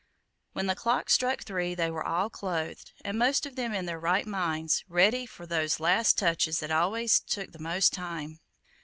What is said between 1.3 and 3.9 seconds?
three they were all clothed, and most of them in